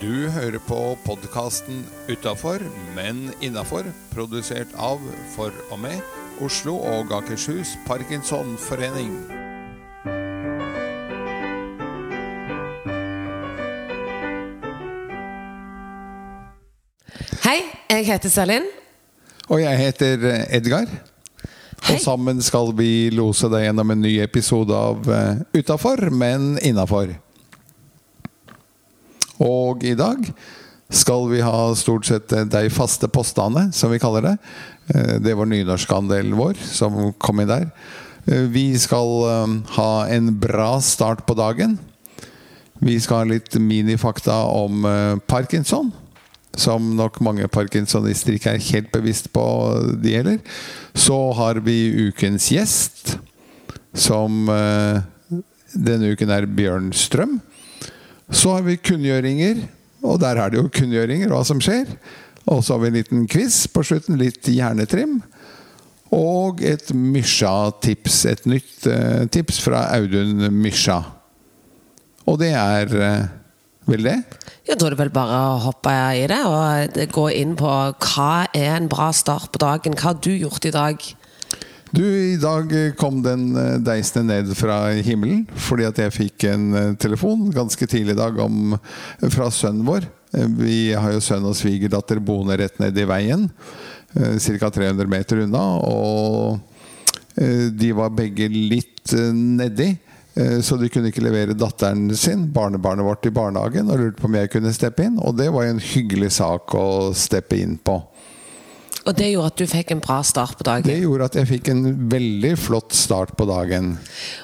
[0.00, 2.62] Du hører på podkasten 'Utafor,
[2.96, 4.96] men innafor', produsert av,
[5.36, 6.00] for og med,
[6.40, 9.12] Oslo og Akershus Parkinsonforening.
[17.44, 17.60] Hei,
[17.90, 18.62] jeg heter Selin.
[19.48, 20.88] Og jeg heter Edgar.
[21.82, 21.94] Hei.
[21.94, 27.29] Og sammen skal vi lose deg gjennom en ny episode av uh, 'Utafor, men innafor'.
[29.40, 30.26] Og i dag
[30.90, 34.36] skal vi ha stort sett eh, de faste postene, som vi kaller det.
[34.94, 37.70] Eh, Det var nynorskandelen vår som kom inn der.
[38.26, 41.78] Eh, Vi skal ha en bra start på dagen.
[42.80, 44.86] Vi skal ha litt minifakta om
[45.28, 45.92] parkinson.
[46.56, 49.44] Som nok mange parkinsonister ikke er helt bevisst på
[50.00, 50.38] de gjelder.
[50.96, 53.18] Så har vi ukens gjest,
[53.94, 54.48] som
[55.76, 57.36] denne uken er Bjørn Strøm.
[58.30, 59.64] Så har vi kunngjøringer,
[60.06, 61.88] og der er det jo kunngjøringer, hva som skjer.
[62.50, 65.18] Og så har vi en liten quiz på slutten, litt hjernetrim.
[66.14, 68.22] Og et Mysja-tips.
[68.30, 71.02] Et nytt uh, tips fra Audun Mysja.
[72.30, 73.28] Og det er uh,
[73.90, 74.16] vel det?
[74.66, 78.32] Ja, Da er det vel bare å hoppe i det og gå inn på hva
[78.54, 79.98] er en bra start på dagen.
[79.98, 81.10] Hva har du gjort i dag?
[81.90, 86.66] Du, i dag kom den eh, deisende ned fra himmelen fordi at jeg fikk en
[86.78, 88.76] eh, telefon ganske tidlig i dag om,
[89.34, 90.06] fra sønnen vår.
[90.38, 93.48] Eh, Vi har jo sønn og svigerdatter boende rett ned i veien,
[94.14, 94.70] ca.
[94.70, 95.64] 300 meter unna.
[95.86, 96.60] Og
[97.42, 99.90] eh, de var begge litt eh, nedi.
[100.38, 103.90] eh, Så de kunne ikke levere datteren sin, barnebarnet vårt, i barnehagen.
[103.90, 105.18] Og lurte på om jeg kunne steppe inn.
[105.18, 106.88] Og det var jo en hyggelig sak å
[107.18, 107.98] steppe inn på.
[109.08, 110.88] Og det gjorde at du fikk en bra start på dagen.
[110.90, 113.94] Det gjorde at jeg fikk en veldig flott start på dagen.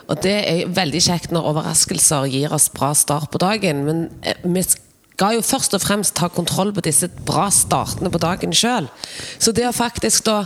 [0.08, 3.84] Og det er veldig kjekt når overraskelser gir oss bra start på dagen.
[3.84, 8.20] Men eh, vi skal jo først og fremst ta kontroll på disse bra startene på
[8.22, 8.88] dagen sjøl.
[9.36, 10.38] Så det å faktisk da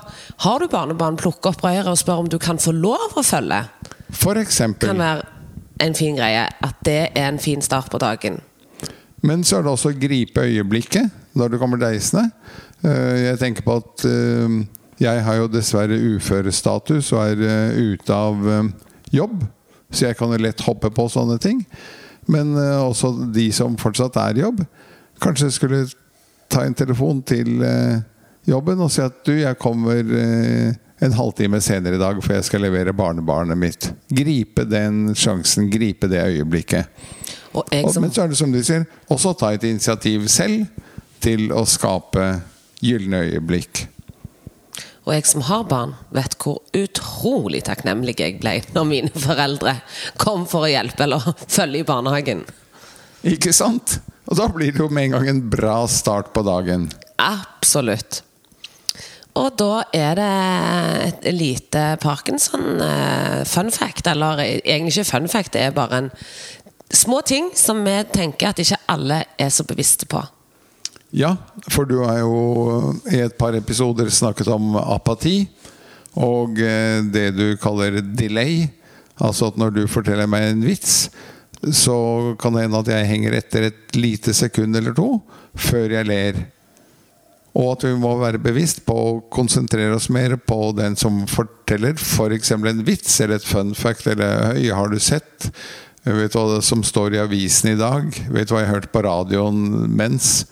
[0.43, 3.65] Har du barnebarn, plukke opp røret og spørre om du kan få lov å følge,
[4.11, 4.89] For eksempel.
[4.89, 5.27] kan være
[5.81, 6.49] en fin greie.
[6.63, 8.41] At det er en fin start på dagen.
[9.23, 12.31] Men så er det også å gripe øyeblikket når det kommer deisende.
[12.83, 14.59] Eh, Jeg tenker på at eh,
[15.01, 18.45] jeg har jo dessverre uførestatus og er eh, ute av
[19.13, 19.41] jobb.
[19.91, 21.65] Så jeg kan jo lett hoppe på sånne ting.
[22.31, 24.61] Men også de som fortsatt er i jobb,
[25.19, 25.81] kanskje skulle
[26.53, 27.59] ta en telefon til
[28.47, 29.99] jobben og si at du, jeg kommer
[31.03, 33.89] en halvtime senere i dag, for jeg skal levere barnebarnet mitt.
[34.15, 36.87] Gripe den sjansen, gripe det øyeblikket.
[37.51, 40.69] Og, som men så er det som du sier, også ta et initiativ selv
[41.23, 42.27] til å skape
[42.85, 43.87] gylne øyeblikk.
[45.09, 49.79] Og jeg som har barn, vet hvor utrolig takknemlig jeg ble når mine foreldre
[50.21, 52.45] kom for å hjelpe eller følge i barnehagen.
[53.27, 53.99] Ikke sant?
[54.31, 56.87] Og da blir det jo med en gang en bra start på dagen.
[57.21, 58.23] Absolutt.
[59.39, 60.31] Og da er det
[61.09, 64.07] et lite Parkinson-fun fact.
[64.11, 66.11] Eller egentlig ikke fun fact, det er bare en
[66.91, 70.23] små ting som vi tenker at ikke alle er så bevisste på.
[71.11, 71.35] Ja,
[71.67, 75.49] for du har jo i et par episoder snakket om apati.
[76.19, 78.69] Og eh, det du kaller delay.
[79.21, 81.11] Altså at når du forteller meg en vits,
[81.77, 81.97] så
[82.41, 85.19] kan det hende at jeg henger etter et lite sekund eller to
[85.59, 86.39] før jeg ler.
[87.59, 91.99] Og at vi må være bevisst på å konsentrere oss mer på den som forteller
[91.99, 92.55] f.eks.
[92.55, 95.51] For en vits eller et fun fact eller Høy, har du sett?
[96.07, 98.07] Vet du hva som står i avisen i dag?
[98.31, 100.47] Vet du hva jeg hørte på radioen mens?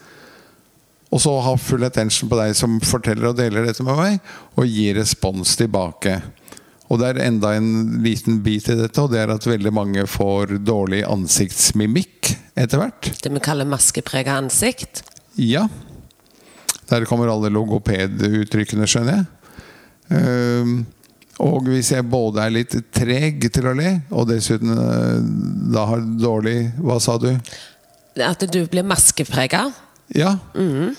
[1.08, 4.18] Og så ha full attention på deg som forteller og deler dette med meg,
[4.60, 6.18] og gi respons tilbake.
[6.88, 10.04] Og det er enda en liten bit i dette, og det er at veldig mange
[10.08, 13.10] får dårlig ansiktsmimikk etter hvert.
[13.22, 15.02] Det vi kaller maskeprega ansikt.
[15.36, 15.66] Ja.
[16.88, 19.26] Der kommer alle logopeduttrykkene, skjønner jeg.
[20.16, 20.78] Ehm,
[21.44, 25.18] og hvis jeg både er litt treg til å le, og dessuten eh,
[25.74, 27.30] da har dårlig Hva sa du?
[28.24, 29.68] At du blir maskeprega.
[30.16, 30.38] Ja.
[30.54, 30.94] Mm.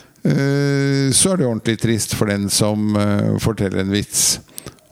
[1.16, 4.40] så er det ordentlig trist for den som eh, forteller en vits.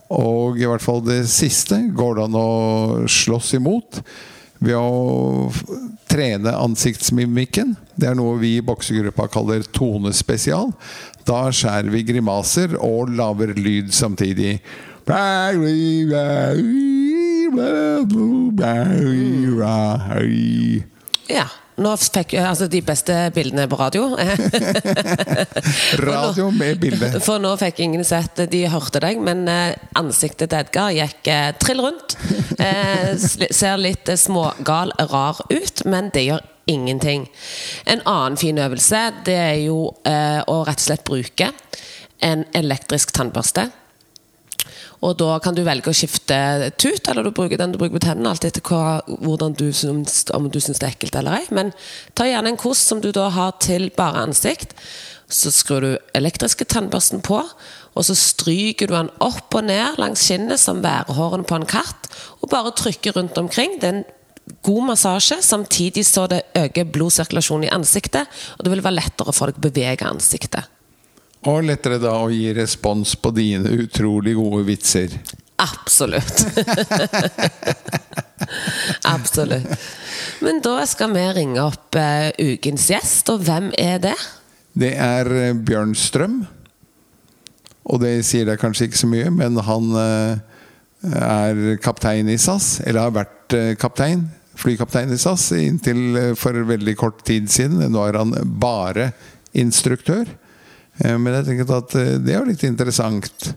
[0.08, 2.50] Og i hvert fall det siste går det an å
[3.12, 4.00] slåss imot
[4.64, 5.50] ved å
[6.10, 7.76] trene ansiktsmimikken.
[7.94, 10.72] Det er noe vi i boksegruppa kaller tonespesial.
[11.28, 14.58] Da skjærer vi grimaser og lager lyd samtidig.
[21.30, 21.46] Ja.
[21.78, 24.08] Nå fikk jeg altså de beste bildene på radio.
[26.08, 27.10] Radio med bilde.
[27.22, 31.52] For nå fikk ingen sett De hørte deg, men eh, ansiktet til Edgar gikk eh,
[31.62, 32.16] trill rundt.
[32.58, 37.28] Eh, ser litt eh, smågal, rar ut, men det gjør ingenting.
[37.86, 41.52] En annen fin øvelse det er jo eh, å rett og slett bruke
[42.24, 43.68] en elektrisk tannbørste.
[45.04, 46.36] Og da kan du velge å skifte
[46.80, 48.32] tut, eller du bruker den du bruker på tennene.
[48.32, 49.00] Alt etter hva,
[49.54, 51.44] du synes, om du syns det er ekkelt eller ei.
[51.54, 51.70] Men
[52.18, 54.74] ta gjerne en kost som du da har til bare ansikt.
[55.30, 57.42] Så skrur du elektriske tannbørsten på,
[57.94, 62.08] og så stryker du den opp og ned langs skinnet som værhårene på en katt.
[62.40, 63.76] Og bare trykker rundt omkring.
[63.78, 64.06] Det er en
[64.66, 68.26] god massasje, samtidig så det øker blodsirkulasjonen i ansiktet.
[68.56, 70.77] Og det vil være lettere for deg å bevege ansiktet.
[71.48, 75.14] Og lettere da å gi respons på dine utrolig gode vitser.
[75.58, 76.44] Absolutt.
[79.14, 79.86] Absolutt.
[80.44, 84.14] Men da skal vi ringe opp uh, ukens gjest, og hvem er det?
[84.78, 86.42] Det er uh, Bjørn Strøm.
[87.88, 90.36] Og det sier deg kanskje ikke så mye, men han uh,
[91.08, 92.76] er kaptein i SAS.
[92.84, 94.26] Eller har vært kaptein.
[94.58, 97.80] Flykaptein i SAS inntil for veldig kort tid siden.
[97.94, 99.12] Nå er han bare
[99.56, 100.28] instruktør.
[101.04, 103.52] Eh, men jeg tenker at eh, det er jo litt interessant.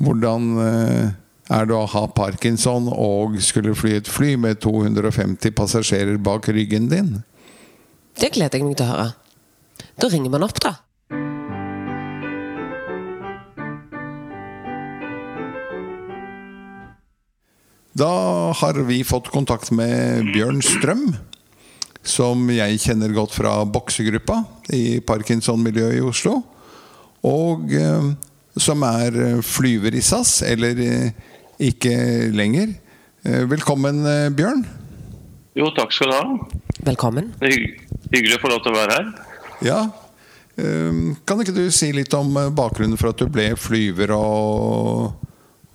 [0.00, 1.14] Hvordan eh,
[1.52, 6.90] er det å ha parkinson og skulle fly et fly med 250 passasjerer bak ryggen
[6.92, 7.16] din?
[8.18, 9.08] Det gleder jeg meg til å høre.
[9.98, 10.76] Da ringer man opp, da.
[17.98, 18.12] Da
[18.54, 21.08] har vi fått kontakt med Bjørn Strøm
[22.08, 24.40] som jeg kjenner godt fra boksegruppa
[24.74, 26.40] i Parkinson-miljøet i Oslo.
[27.28, 28.10] Og eh,
[28.58, 31.30] som er eh, flyver i SAS, eller eh,
[31.70, 31.94] ikke
[32.34, 32.74] lenger.
[33.24, 34.02] Eh, velkommen,
[34.36, 34.64] Bjørn.
[35.58, 36.58] Jo, takk skal du ha.
[36.86, 37.32] Velkommen.
[37.42, 37.54] Er
[38.12, 39.08] hyggelig å få lov til å være her.
[39.66, 39.80] Ja.
[40.58, 45.12] Kan ikke du si litt om bakgrunnen for at du ble flyver, og,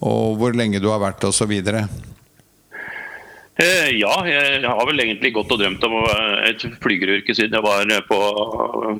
[0.03, 1.53] og hvor lenge du har vært, osv.?
[3.53, 6.00] Eh, ja, jeg har vel egentlig gått og drømt om
[6.47, 8.17] et flygeryrke siden jeg var på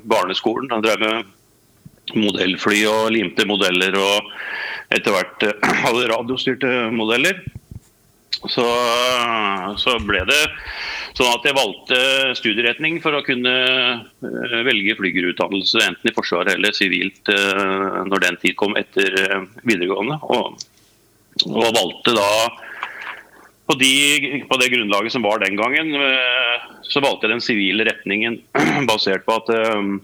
[0.06, 0.70] barneskolen.
[0.70, 4.28] Jeg drev med modellfly og limte modeller og
[4.94, 7.42] etter hvert eh, hadde radiostyrte modeller.
[8.44, 8.64] Så,
[9.80, 10.40] så, ble det
[11.16, 11.98] sånn at jeg valgte
[12.36, 18.54] studieretning for å kunne eh, velge flygerutdannelse enten i Forsvaret eller sivilt når den tid
[18.60, 19.16] kom etter
[19.64, 20.20] videregående.
[20.30, 20.62] Og,
[21.50, 22.30] og valgte da
[23.66, 27.86] på, de, på, det grunnlaget som var den gangen, eh, så valgte jeg den sivile
[27.88, 28.40] retningen
[28.90, 29.96] basert på at um,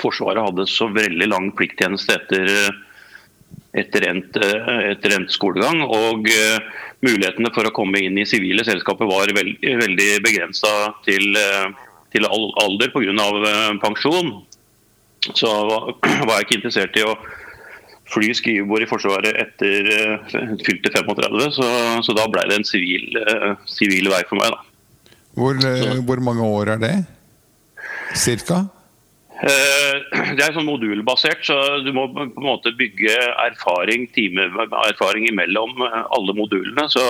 [0.00, 5.80] Forsvaret hadde så veldig lang plikttjeneste etter, endt, etter endt skolegang.
[5.82, 6.28] Og
[7.02, 10.70] mulighetene for å komme inn i sivile selskaper var veld, veldig begrensa
[11.02, 11.74] til, uh,
[12.14, 13.26] til alder pga.
[13.82, 14.30] Pensjon.
[15.34, 15.50] Så
[16.26, 17.18] var jeg ikke interessert i å
[18.10, 20.34] fly skrivebord i Forsvaret etter uh,
[20.66, 21.68] fylte 35, så,
[22.06, 24.52] så da ble det en sivil, uh, vei for meg.
[24.54, 25.14] da.
[25.38, 26.94] Hvor, uh, hvor, mange år er det?
[28.18, 28.66] Cirka?
[29.40, 33.14] det er sånn modulbasert, så du må på en måte bygge
[33.46, 36.84] erfaring, timeerfaring imellom alle modulene.
[36.92, 37.00] Så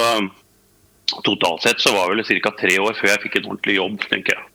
[1.27, 2.53] totalt sett så var det vel ca.
[2.61, 4.50] tre år før jeg fikk en ordentlig jobb, tenker jeg.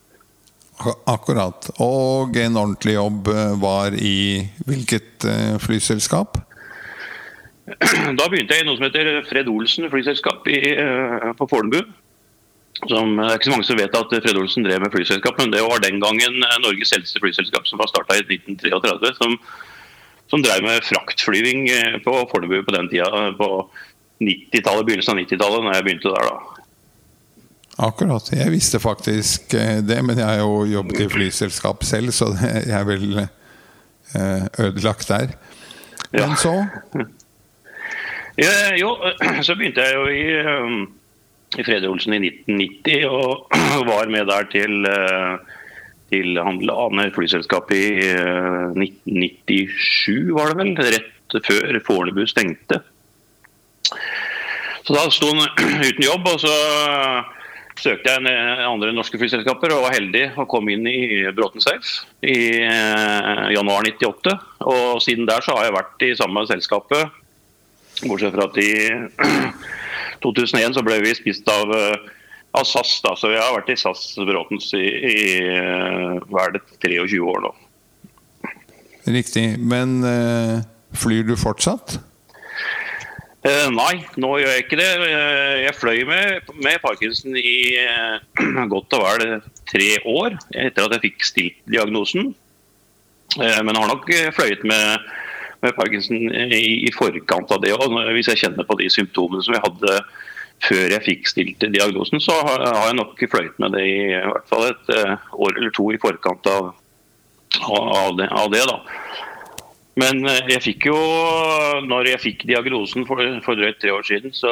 [0.84, 1.70] Akkurat.
[1.80, 6.42] Og en ordentlig jobb eh, var i hvilket eh, flyselskap?
[7.66, 11.80] Da begynte jeg i noe som heter Fred Olsen flyselskap i, eh, på Fornebu.
[12.92, 15.54] Som, det er ikke så mange som vet at Fred Olsen drev med flyselskap, men
[15.54, 19.14] det var den gangen Norges eldste flyselskap, som var starta i 1933.
[19.16, 19.38] Som,
[20.34, 21.70] som drev med fraktflyving
[22.04, 23.50] på Fornebu på den tida, på
[24.20, 26.30] 90-tallet, begynnelsen av 90-tallet, når jeg begynte der.
[26.30, 26.55] da.
[27.76, 28.30] Akkurat.
[28.32, 32.72] Jeg visste faktisk eh, det, men jeg har jo jobbet i flyselskap selv, så jeg
[32.72, 35.36] er vel eh, ødelagt der.
[36.16, 36.56] Men så?
[38.36, 38.90] Ja, jo,
[39.48, 40.82] så begynte jeg jo i, um,
[41.56, 43.48] i Frede Olsen i 1990 og
[43.92, 44.74] var med der til,
[46.12, 47.86] Til Ane flyselskap i
[48.76, 50.74] 1997, var det vel.
[50.76, 52.82] Rett før Fornebu stengte.
[54.84, 55.48] Så da sto han
[55.88, 56.56] uten jobb, og så
[57.82, 62.06] søkte jeg eh, andre norske flyselskaper og var heldig å komme inn i Bråten Safe
[62.26, 64.36] i eh, januar 98.
[64.66, 67.22] Og siden der så har jeg vært i samme selskapet,
[68.06, 68.72] bortsett fra at i
[70.26, 72.10] 2001 så ble vi spist av, eh,
[72.56, 72.98] av SAS.
[73.06, 75.20] da, Så jeg har vært i SAS Bråtens i, i
[76.32, 77.54] hva det, 23 år nå.
[79.06, 79.46] Riktig.
[79.62, 80.00] Men
[80.98, 82.00] flyr du fortsatt?
[83.46, 84.88] Uh, nei, nå gjør jeg ikke det.
[85.04, 88.16] Uh, jeg fløy med, med Parkinson i uh,
[88.74, 89.36] godt og vel
[89.70, 92.34] tre år etter at jeg fikk stilt diagnosen.
[93.36, 94.06] men har nok
[94.38, 95.08] fløyet med,
[95.62, 99.58] med Parkinson i, i, forkant av det òg, hvis jeg kjenner på de symptomene som
[99.58, 99.96] jeg hadde
[100.64, 104.48] før jeg fikk stilt diagnosen, så har jeg nok fløyet med det i, i hvert
[104.48, 106.70] fall et år eller to i forkant av,
[107.66, 108.80] av, det, av det, da.
[109.96, 110.98] Men jeg fikk jo,
[111.88, 114.52] når jeg fikk diagnosen for, for drøyt tre år siden, så,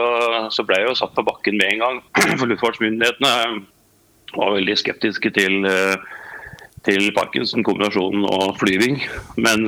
[0.53, 1.97] så, ble jeg jo satt på bakken med en gang.
[2.39, 3.33] For luftfartsmyndighetene
[4.37, 5.67] var veldig skeptiske til,
[6.87, 9.01] til Parkinson-kombinasjonen og flyving.
[9.35, 9.67] Men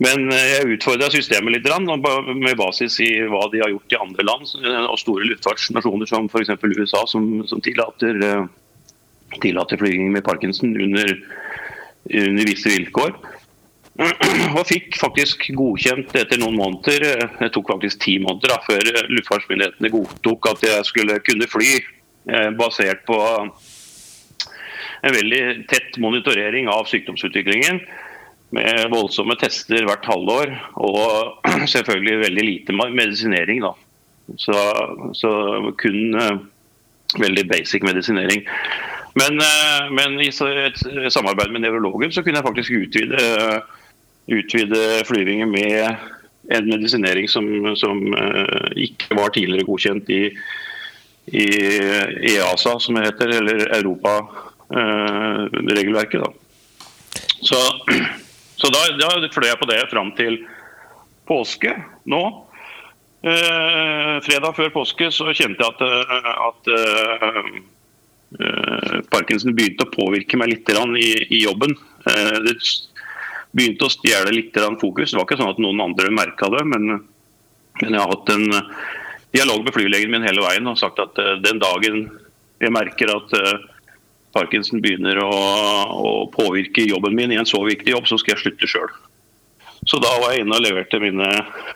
[0.00, 4.24] men eh, jeg utfordra systemet litt med basis i hva de har gjort i andre
[4.24, 4.46] land
[4.88, 6.54] og store luftfartsnasjoner som f.eks.
[6.56, 8.46] USA, som, som tillater, eh,
[9.42, 11.12] tillater, flyging med Parkinson under,
[12.08, 13.12] under visse vilkår.
[14.58, 19.10] Og fikk faktisk godkjent etter noen måneder, eh, det tok faktisk ti måneder da, før
[19.10, 21.72] luftfartsmyndighetene godtok at jeg skulle kunne fly
[22.54, 23.16] basert på
[25.00, 27.80] en veldig tett monitorering av sykdomsutviklingen
[28.54, 30.52] med voldsomme tester hvert halvår.
[30.84, 33.72] Og selvfølgelig veldig lite medisinering, da.
[34.38, 34.54] Så,
[35.16, 35.30] så
[35.80, 36.14] kun
[37.18, 38.44] veldig basic medisinering.
[39.18, 39.40] Men,
[39.96, 43.24] men, i et samarbeid med nevrologen så kunne jeg faktisk utvide,
[44.30, 45.96] utvide flyvingen med
[46.50, 48.14] en medisinering som, som
[48.74, 50.30] ikke var tidligere godkjent i,
[51.30, 51.46] i
[52.32, 56.22] EASA, som det heter, eller Europa-regelverket.
[57.40, 57.56] Så
[58.60, 60.34] så da, da fløy jeg på det fram til
[61.28, 61.72] påske
[62.10, 62.50] nå.
[63.20, 67.50] Eh, fredag før påske så kjente jeg at, eh, at eh,
[69.12, 70.74] Parkinson begynte å påvirke meg litt i,
[71.28, 71.72] i jobben.
[72.08, 72.54] Eh, det
[73.56, 75.10] begynte å stjele litt fokus.
[75.10, 77.02] Det var ikke sånn at noen andre merka det, men,
[77.80, 78.46] men, jeg har hatt en
[79.34, 82.08] dialog med flylegen min hele veien og sagt at eh, den dagen
[82.60, 83.66] jeg merker at eh,
[84.34, 88.44] Parkinson begynner å, å, påvirke jobben min i en så viktig jobb, så skal jeg
[88.44, 88.90] slutte sjøl.
[89.88, 91.28] Så da var jeg inne og leverte mine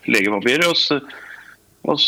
[0.06, 0.84] legepapirer hos,
[1.88, 2.04] hos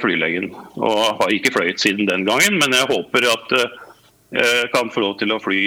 [0.00, 0.52] flylegen.
[0.78, 3.54] Og har ikke fløyet siden den gangen, men jeg håper at
[4.30, 5.60] jeg kan få lov til å fly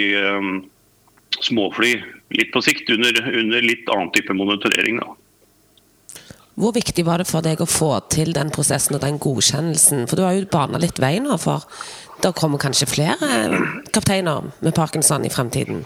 [1.44, 1.96] småfly
[2.38, 5.02] litt på sikt, under, under litt annen type monitorering.
[5.02, 5.16] da.
[6.54, 10.04] Hvor viktig var det for deg å få til den prosessen og den godkjennelsen?
[10.08, 11.64] For du har jo bana litt vei nå for
[12.22, 13.30] det kommer kanskje flere
[13.94, 15.82] kapteiner med parkinson i fremtiden?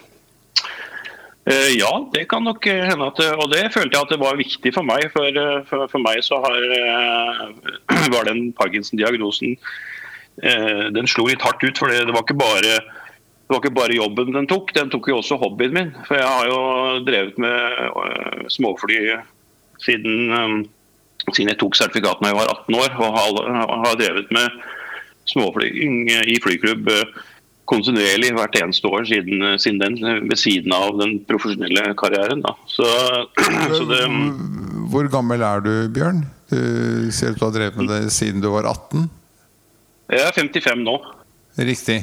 [1.47, 3.07] Eh, ja, det kan nok hende.
[3.07, 5.07] at Og det følte jeg at det var viktig for meg.
[5.13, 9.57] For, eh, for, for meg så har, eh, var den Parkinson-diagnosen
[10.37, 11.79] Den slo litt hardt ut.
[11.79, 12.81] For det, var ikke bare,
[13.47, 15.91] det var ikke bare jobben den tok, den tok jo også hobbyen min.
[16.09, 16.61] For jeg har jo
[17.07, 18.97] drevet med småfly
[19.85, 20.65] siden,
[21.31, 22.97] siden jeg tok sertifikat da jeg var 18 år.
[22.99, 23.39] Og har,
[23.85, 24.59] har drevet med
[25.31, 27.23] småflyging i flyklubb eh,
[27.71, 32.43] kontinuerlig hvert eneste år siden, siden, den, ved siden av den profesjonelle karrieren.
[32.71, 32.87] Så,
[33.79, 34.03] så det,
[34.91, 36.25] Hvor gammel er du, Bjørn?
[36.51, 39.07] Du ser ut til å ha drevet med det siden du var 18?
[40.15, 40.99] Jeg er 55 nå.
[41.59, 42.01] Riktig.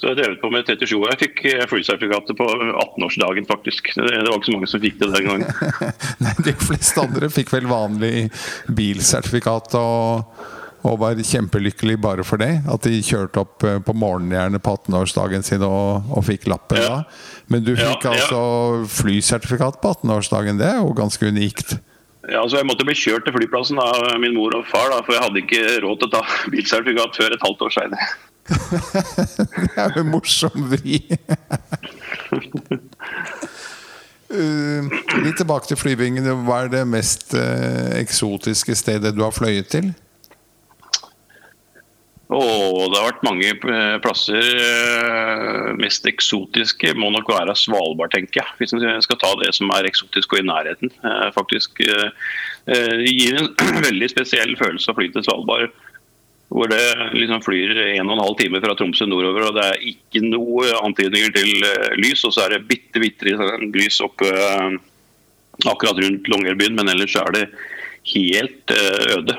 [0.00, 1.10] Så jeg drev på med 37 år.
[1.12, 3.90] Jeg fikk flysertifikatet på 18-årsdagen, faktisk.
[3.98, 5.50] Det var ikke så mange som fikk det den gangen.
[6.24, 8.30] Nei, De fleste andre fikk vel vanlig
[8.80, 10.40] bilsertifikat og
[10.88, 12.62] og var kjempelykkelig bare for det.
[12.70, 16.80] At de kjørte opp eh, på morgenen gjerne på 18-årsdagen sin og, og, fikk lappen
[16.80, 16.88] ja.
[16.94, 17.44] da.
[17.52, 18.24] Men du fikk ja, ja.
[18.24, 20.60] altså flysertifikat på 18-årsdagen.
[20.60, 21.76] Det er jo ganske unikt.
[22.28, 25.16] Ja, altså Jeg måtte bli kjørt til flyplassen av min mor og far, da, for
[25.16, 28.10] jeg hadde ikke råd til å ta bilsertifikat før et halvt år seinere.
[29.74, 31.00] det er jo en morsom vri.
[34.30, 34.90] uh,
[35.24, 36.28] litt tilbake til flyvingen.
[36.46, 39.92] Hva er det mest uh, eksotiske stedet du har fløyet til?
[42.30, 44.44] Oh, det har vært mange eh, plasser.
[44.62, 48.54] Uh, mest eksotiske må nok være Svalbard, tenker jeg.
[48.60, 50.94] Hvis en skal ta det som er eksotisk og i nærheten.
[51.34, 53.50] Faktisk Det gir en
[53.88, 55.74] veldig spesiell følelse å fly til Svalbard.
[56.50, 56.82] Hvor det
[57.14, 60.72] liksom flyr en og en halv time fra Tromsø nordover, og det er ikke noe
[60.80, 61.50] antydninger til
[62.02, 62.24] lys.
[62.26, 63.36] Og så er det bitte, bitte
[63.70, 64.32] lys oppe
[65.68, 67.44] akkurat rundt Longyearbyen, men ellers er det
[68.14, 69.36] helt øde.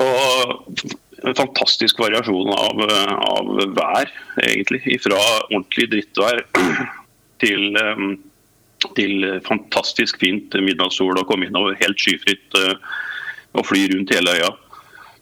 [0.00, 0.82] Og
[1.26, 2.82] en fantastisk variasjon av,
[3.26, 4.10] av, vær,
[4.44, 4.82] egentlig.
[5.04, 6.42] Fra ordentlig drittvær
[7.42, 7.78] til,
[8.96, 12.74] til fantastisk fint midnattssol og komme innover helt skyfritt eh,
[13.58, 14.50] og fly rundt hele øya.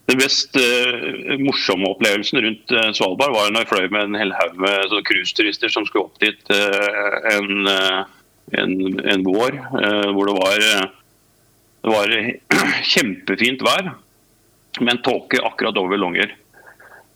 [0.09, 4.33] Den mest uh, morsomme opplevelsen rundt uh, Svalbard var når jeg fløy med en hel
[4.33, 7.69] haug med cruiseturister som skulle opp dit uh, en,
[8.57, 8.73] en,
[9.05, 9.59] en, vår,
[10.17, 10.65] hvor det var,
[11.85, 12.15] det var
[12.95, 13.91] kjempefint vær
[14.81, 16.33] med en tåke akkurat over Longyear.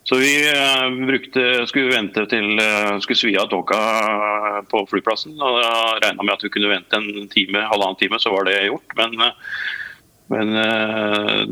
[0.05, 0.35] Så vi
[1.07, 2.59] brukte, skulle vente til
[3.05, 3.79] skulle svi av tåka
[4.69, 5.37] på flyplassen.
[5.39, 5.61] og
[6.03, 8.97] Regna med at vi kunne vente en time, halvannen time, så var det gjort.
[8.99, 9.15] Men
[10.31, 10.55] Men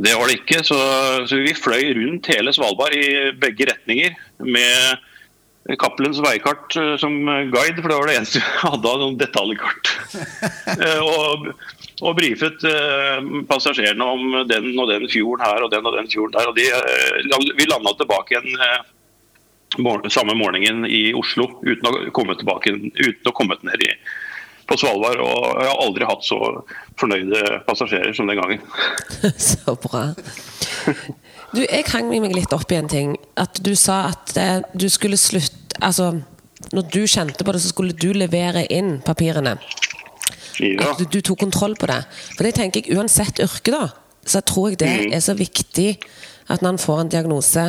[0.00, 0.62] det var det ikke.
[0.64, 0.76] Så,
[1.28, 4.14] så, vi fløy rundt hele Svalbard i begge retninger
[4.46, 7.18] med Cappelens veikart som
[7.52, 9.90] guide, for det var det eneste vi hadde av noen detaljkart.
[11.10, 11.50] og,
[12.00, 12.64] og brifet
[13.50, 16.48] passasjerene om den og den fjorden her og den og den fjorden der.
[16.48, 18.56] Og de, vi landa tilbake igjen
[20.10, 23.92] samme morgenen i Oslo uten å komme tilbake uten å komme ned i,
[24.70, 25.20] på Svalbard.
[25.24, 26.38] Og jeg har aldri hatt så
[27.00, 28.62] fornøyde passasjerer som den gangen.
[29.50, 30.10] så bra.
[31.50, 33.16] Du, jeg hang meg litt opp i en ting.
[33.40, 36.10] At du sa at eh, du skulle slutte Altså,
[36.74, 39.54] når du kjente på det, så skulle du levere inn papirene.
[40.60, 40.90] Ja.
[40.90, 42.02] At du, du, tok kontroll på det.
[42.34, 43.86] For det tenker jeg uansett yrke, da.
[44.28, 45.14] Så tror jeg det mm.
[45.16, 45.94] er så viktig
[46.52, 47.64] at når en får en diagnose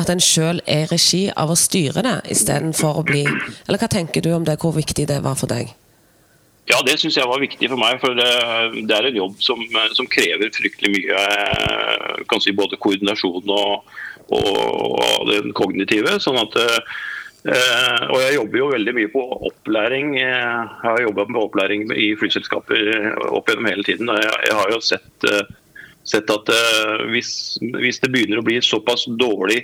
[0.00, 3.88] at en sjøl er i regi av å styre det, istedenfor å bli Eller hva
[3.90, 5.70] tenker du om det, hvor viktig det var for deg?
[6.70, 8.00] Ja, det syns jeg var viktig for meg.
[8.02, 8.30] For det,
[8.86, 9.62] det er en jobb som,
[9.96, 13.96] som, krever fryktelig mye eh, kan si både koordinasjon og,
[14.28, 14.52] og,
[15.00, 16.18] og den kognitive.
[16.22, 17.00] sånn at eh,
[17.40, 20.12] og jeg jobber jo veldig mye på opplæring.
[20.20, 22.90] Jeg har jobba med opplæring i flyselskaper
[23.30, 24.12] opp gjennom hele tiden.
[24.12, 25.28] Jeg, jeg har jo sett,
[26.04, 26.52] sett at
[27.08, 27.30] hvis,
[27.80, 29.62] hvis, det begynner å bli såpass dårlig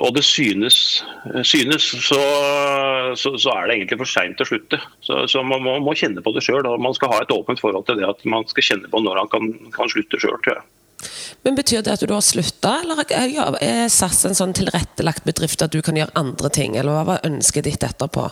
[0.00, 0.76] og det synes,
[1.44, 2.20] synes så,
[3.16, 4.78] så, så, er det egentlig for seint å slutte.
[5.04, 6.64] Så, så man må, må, kjenne på det sjøl.
[6.80, 9.32] Man skal ha et åpent forhold til det at man skal kjenne på når han
[9.34, 10.64] kan, kan slutte sjøl, tror jeg.
[11.44, 15.74] Men Betyr det at du har slutta, eller er SAS en sånn tilrettelagt bedrift at
[15.74, 16.78] du kan gjøre andre ting?
[16.78, 18.30] Eller hva var ønsket ditt etterpå?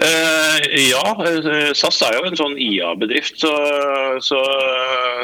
[0.00, 3.50] Uh, ja, eh, SAS er jo en sånn IA-bedrift, så,
[4.24, 4.38] så,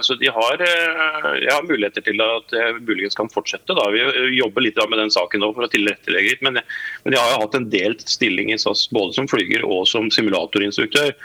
[0.05, 3.73] så, de har, uh, har, muligheter til at jeg muligens kan fortsette.
[3.73, 3.87] Da.
[3.95, 6.61] Vi jobber litt med den saken nå for å tilrettelegge litt, men,
[7.05, 10.13] men jeg har jo hatt en delt stilling i SAS både som flyger og som
[10.13, 11.17] simulatorinstruktør.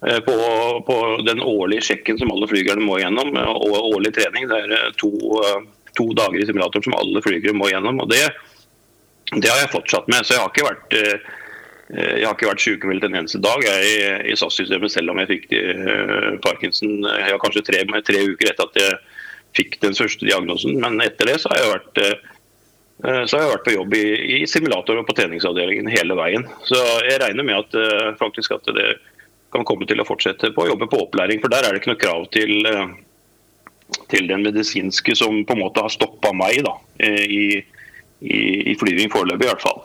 [0.00, 0.34] På,
[0.86, 0.94] på,
[1.26, 4.46] den årlige sjekken som alle flygerne må gjennom, og årlig trening.
[4.48, 5.10] Det er to,
[5.98, 8.00] to dager i simulator som alle flygere må gjennom.
[8.00, 8.22] og det,
[9.36, 11.18] det har jeg fortsatt med, så jeg har ikke vært Eh,
[11.90, 13.94] jeg har ikke vært sykemeldt en eneste dag jeg,
[14.30, 18.68] i SAS-systemet, selv om jeg fikk uh, parkinson jeg har kanskje tre, tre, uker etter
[18.68, 18.98] at jeg
[19.58, 20.76] fikk den første diagnosen.
[20.82, 24.04] Men etter det så har jeg vært, uh, har jeg vært på jobb i,
[24.36, 26.46] i, simulator og på treningsavdelingen hele veien.
[26.68, 28.92] Så jeg regner med at, uh, faktisk at det
[29.50, 31.42] kan komme til å fortsette på å jobbe på opplæring.
[31.42, 32.70] For der er det ikke noe krav til,
[34.12, 37.58] til den medisinske som på en måte har stoppa meg da, i,
[38.22, 38.38] i,
[38.70, 39.82] i flyving foreløpig, i hvert fall.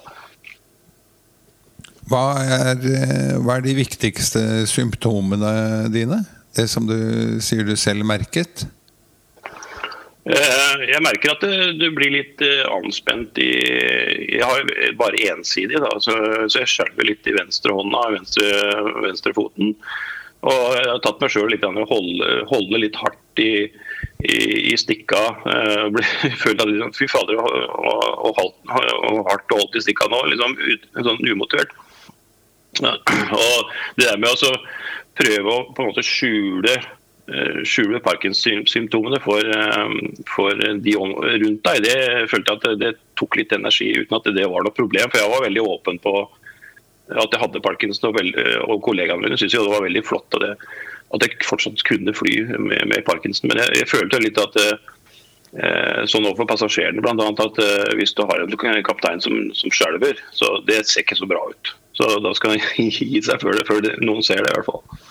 [2.05, 6.21] Hva er, eh, hva er, de viktigste symptomene dine?
[6.55, 8.67] Det som du sier du selv merket?
[10.25, 11.45] Eh, jeg merker at
[11.77, 13.49] du blir litt eh, anspent i
[14.37, 16.15] Jeg har bare ensidig, da, så,
[16.45, 18.51] jeg skjelver litt i venstrehånda, venstre,
[19.05, 19.73] venstrefoten.
[20.45, 23.65] Og jeg har tatt meg sjøl litt å holde, litt hardt i,
[24.21, 24.37] i,
[24.69, 25.23] i stikka.
[26.43, 30.21] Føler at liksom, Fy fader, og, og, og, hardt og holdt i stikka nå.
[30.35, 30.53] Liksom,
[31.01, 31.73] sånn umotivert.
[32.83, 34.53] Og det der med å
[35.15, 39.93] prøve å på en måte skjule eh, skjule Parkinson-symptomene for, eh,
[40.29, 41.99] for, de rundt deg, det
[42.31, 45.07] følte jeg at det, tok litt energi uten at det var noe problem.
[45.11, 46.17] For jeg var veldig åpen på
[47.05, 50.57] at jeg hadde Parkinson, og, og kollegaene mine syntes det var veldig flott at jeg,
[51.15, 53.47] at jeg fortsatt kunne fly med, med Parkinson.
[53.51, 57.29] Men jeg, jeg, følte litt at eh, sånn overfor passasjerene bl.a.
[57.45, 57.63] at
[57.95, 61.75] hvis du har en kaptein som, som skjelver, så det ser ikke så bra ut.
[61.95, 64.69] Så da skal han gi seg før, det, før det, noen ser det, i hvert
[64.69, 65.05] fall.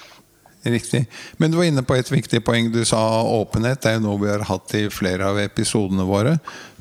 [0.65, 1.03] Riktig.
[1.37, 2.71] Men du var inne på et viktig poeng.
[2.73, 3.83] Du sa åpenhet.
[3.85, 6.39] Det er jo noe vi har hatt i flere av episodene våre.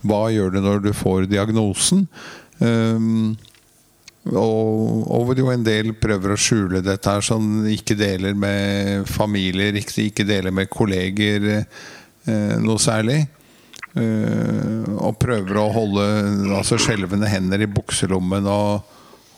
[0.07, 2.05] Hva gjør du når du får diagnosen?
[2.63, 3.35] Um,
[4.31, 9.09] og, og hvor jo en del prøver å skjule dette her, sånn ikke deler med
[9.11, 13.25] familier, ikke, ikke deler med kolleger eh, noe særlig.
[13.93, 16.05] Uh, og prøver å holde
[16.55, 18.87] altså skjelvende hender i bukselommen og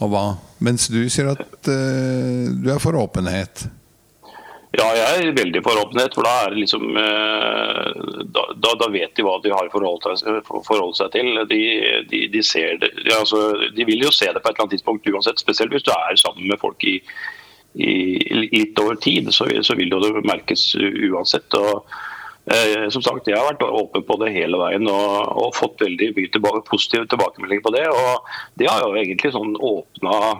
[0.04, 0.26] og hva?
[0.66, 3.68] Mens du sier at uh, du er for åpenhet.
[4.76, 6.16] Ja, jeg er veldig for åpenhet.
[6.18, 10.10] For da, er det liksom, uh, da, da, da, vet de hva de har forholdt
[10.20, 11.32] seg, forholdt seg til.
[11.52, 11.62] De,
[12.12, 12.44] de, de,
[12.82, 15.40] det, altså, de, vil jo se det på et eller annet tidspunkt uansett.
[15.44, 16.98] Spesielt hvis du er sammen med folk i,
[17.80, 17.96] i
[18.52, 21.56] litt over tid, så, så vil det jo merkes uansett.
[21.56, 22.14] og Eh,
[22.94, 26.30] som sagt, Jeg har vært åpen på det hele veien og, og fått veldig mye
[26.30, 27.86] tilbake, positive tilbakemeldinger på det.
[27.90, 28.28] og
[28.60, 30.36] Det har jo egentlig sånn åpna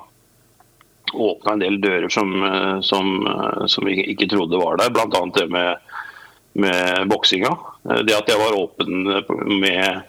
[1.52, 4.94] en del dører som, eh, som, eh, som, vi ikke trodde var der.
[4.94, 5.24] Bl.a.
[5.34, 5.78] det med,
[6.54, 7.56] med boksinga.
[8.06, 9.04] Det at jeg var åpen
[9.62, 10.02] med,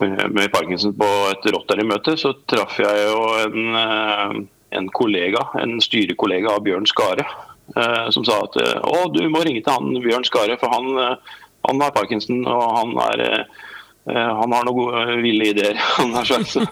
[0.00, 6.66] med Parkinson på et Rotary-møte, så traff jeg jo en, en kollega, en styrekollega av
[6.66, 7.26] Bjørn Skare.
[7.74, 10.92] Eh, som sa at eh, å, du må ringe til han Bjørn Skare, for han,
[11.02, 13.46] eh, han har parkinson og han, er,
[14.06, 15.80] han har noen gode, ville ideer.
[15.98, 16.62] Han har sagt, så.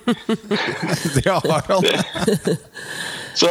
[1.16, 1.88] Det har han.
[3.34, 3.50] Så,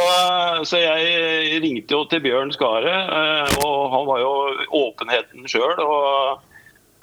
[0.64, 2.94] så jeg ringte jo til Bjørn Skare,
[3.60, 4.30] og han var jo
[4.78, 5.82] åpenheten sjøl.
[5.84, 6.40] Og,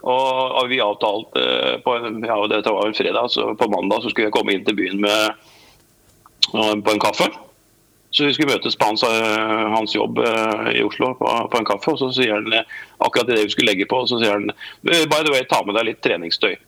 [0.09, 1.45] og, vi avtalte
[1.85, 4.79] på ja, dette var en fredag, så på mandag så skulle jeg komme inn til
[4.81, 5.45] byen med,
[6.49, 7.29] på en kaffe.
[8.11, 11.67] Så vi skulle møtes på hans, eh, hans jobb eh, i Oslo på, på en
[11.67, 11.93] kaffe.
[11.93, 14.51] Og så sier han eh, akkurat det vi skulle legge på, og så sier han
[14.83, 16.55] by the way, ta med deg litt treningstøy.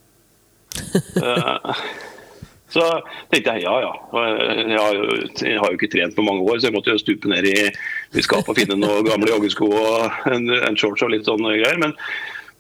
[2.73, 2.82] Så
[3.29, 3.91] tenkte jeg ja ja.
[4.17, 7.01] Jeg har, jo, jeg har jo ikke trent på mange år, så jeg måtte jo
[7.01, 11.12] stupe ned i, i skapet og finne noen gamle joggesko og en, en shorts og
[11.13, 11.77] litt sånne greier.
[11.84, 11.93] Men,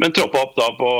[0.03, 0.91] men troppa opp da på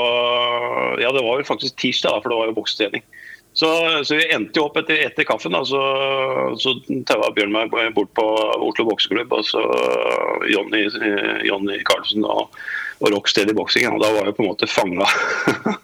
[1.04, 3.06] Ja, det var jo faktisk tirsdag, da, for det var jo bokstrening.
[3.54, 3.70] Så,
[4.06, 5.54] så vi endte jo opp etter, etter kaffen.
[5.54, 5.82] Da, så
[6.58, 6.74] så
[7.10, 8.26] taua Bjørn meg bort på
[8.66, 9.34] Oslo bokseklubb.
[9.38, 9.62] Og så
[10.50, 10.88] Jonny,
[11.46, 12.58] Jonny Carlsen og,
[13.00, 13.90] og Rockstead i boksing.
[13.94, 15.10] Og da var jeg på en måte fanga.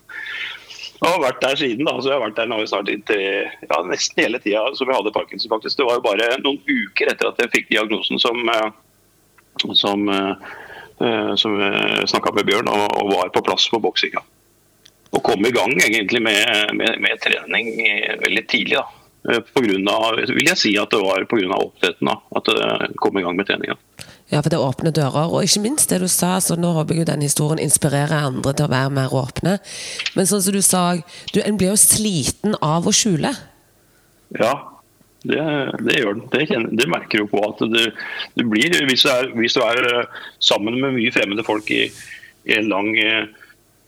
[1.00, 1.94] Jeg har vært der siden, da.
[1.96, 5.14] så jeg har vært der nå snart inntil ja, nesten hele tida som jeg hadde
[5.16, 5.48] parkinson.
[5.54, 5.78] faktisk.
[5.80, 8.42] Det var jo bare noen uker etter at jeg fikk diagnosen som,
[9.64, 11.56] som, som, eh, som
[12.04, 14.26] snakka med Bjørn og, og var på plass på boksinga.
[15.16, 17.72] Og kom i gang egentlig med, med, med trening
[18.22, 18.78] veldig tidlig.
[18.78, 18.86] da.
[19.30, 21.58] Eh, På grunn av, vil jeg si at det var pga.
[21.58, 23.78] oppdretten at det kom i gang med treninga.
[24.30, 25.32] Ja, for det åpner dører.
[25.34, 28.54] Og ikke minst det du sa, så nå håper jeg jo den historien inspirerer andre
[28.54, 29.58] til å være mer åpne.
[30.14, 30.84] Men sånn som du sa,
[31.34, 33.34] du, en blir jo sliten av å skjule.
[34.38, 34.54] Ja,
[35.26, 35.42] det,
[35.88, 36.28] det gjør den.
[36.30, 37.88] Det, kjenner, det merker du på at det,
[38.38, 41.88] det blir hvis du, er, hvis du er eh, sammen med mye fremmede folk i,
[42.46, 43.26] i en lang, eh,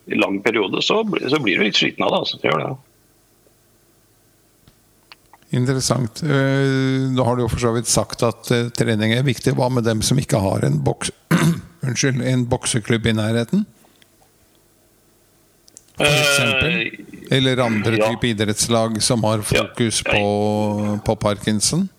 [0.06, 2.22] i lang periode, så, så blir du litt sliten av det.
[2.24, 2.40] Altså.
[2.42, 2.72] Det gjør det.
[5.52, 6.22] Interessant.
[6.24, 9.52] Eh, Nå har du jo for så vidt sagt at eh, trening er viktig.
[9.58, 11.12] Hva med dem som ikke har en, boks
[11.86, 13.66] Unnskyld, en bokseklubb i nærheten?
[16.00, 16.78] For eksempel?
[16.78, 18.08] Eh, Eller andre ja.
[18.14, 20.14] type idrettslag som har fokus Ja.
[20.16, 21.90] på, på parkinson?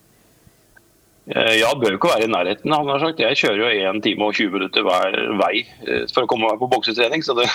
[1.31, 2.73] Eh, Ja, bør ikke være i nærheten.
[2.75, 3.21] Han har sagt.
[3.23, 6.59] Jeg kjører jo 1 time og 20 minutter hver vei eh, for å komme meg
[6.59, 7.47] på boksetrening, så det,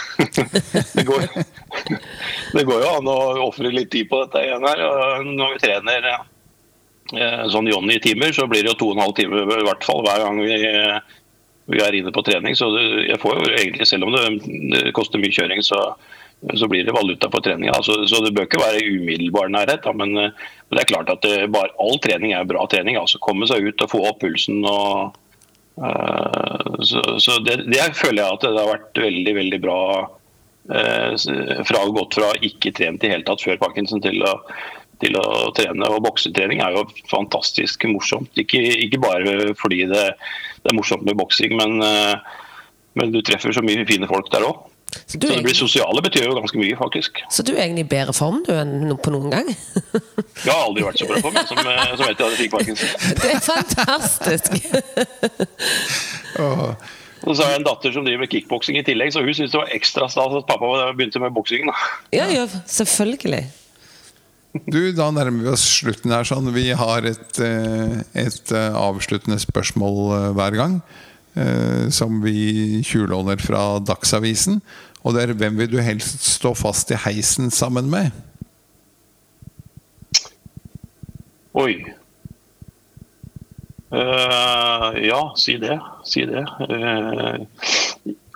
[0.95, 1.27] det, går,
[2.55, 3.17] det går jo an å
[3.49, 4.83] ofre litt tid på dette igjen her.
[4.87, 9.67] Og når vi trener eh, sånn Johnny-timer, så blir det jo 2 12 timer i
[9.67, 10.61] hvert fall hver gang vi,
[11.75, 12.55] vi er inne på trening.
[12.55, 12.71] Så
[13.03, 14.25] jeg får jo egentlig, selv om det,
[14.71, 15.89] det koster mye kjøring, så,
[16.53, 17.73] så blir det valuta på treninga.
[17.83, 19.81] Så, så det bør ikke være umiddelbar nærhet.
[19.83, 20.35] Da, men, eh,
[20.67, 22.99] men det er klart at det, bare, all trening er bra trening.
[22.99, 24.61] altså Komme seg ut og få opp pulsen.
[24.67, 25.17] og
[25.81, 29.81] uh, Så, så det, det føler jeg at det har vært veldig, veldig bra.
[30.67, 31.13] Uh,
[31.67, 34.37] fra Gått fra ikke trent i hele tatt før Parkinson til å,
[35.01, 35.89] til å trene.
[35.89, 38.29] Og boksetrening er jo fantastisk morsomt.
[38.37, 40.09] Ikke, ikke bare fordi det,
[40.61, 42.17] det er morsomt med boksing, men, eh,
[42.99, 44.65] men du treffer så mye fine folk der òg.
[45.07, 47.21] Så du, Så det blir sosiale betyr jo ganske mye, faktisk.
[47.31, 49.47] så du er egentlig i bedre form du enn på noen gang?
[50.43, 52.91] Jeg har aldri vært så bra form som, eh, som etter at jeg fikk parkinson.
[53.23, 54.57] Det er fantastisk!
[56.43, 56.75] Og,
[57.23, 59.55] Og så har jeg en datter som driver med kickboksing i tillegg, så hun syntes
[59.55, 61.71] det var ekstra stas at pappa begynte med boksing.
[62.13, 63.45] Ja, ja, selvfølgelig.
[64.67, 66.27] du, da nærmer vi oss slutten her.
[66.27, 66.51] Sånn.
[66.55, 70.79] Vi har et, eh, et eh, avsluttende spørsmål eh, hver gang.
[71.93, 74.55] Som vi tjuvlåner fra Dagsavisen.
[75.05, 78.11] Og det er hvem vil du helst stå fast i heisen sammen med?
[81.57, 81.73] Oi.
[83.93, 85.79] Uh, ja, si det.
[86.05, 86.43] Si det.
[86.69, 87.39] Uh,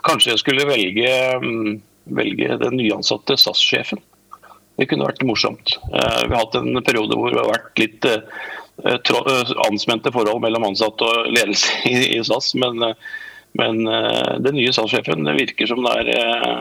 [0.08, 1.76] kanskje jeg skulle velge, um,
[2.18, 4.02] velge den nyansatte SAS-sjefen.
[4.80, 5.76] Det kunne vært morsomt.
[5.92, 8.12] Uh, vi har hatt en periode hvor det har vært litt
[8.82, 12.56] anspente forhold mellom ansatte og ledelse i, i SAS.
[12.58, 12.96] Men,
[13.54, 16.58] men eh, den nye SAS-sjefen virker som det er eh,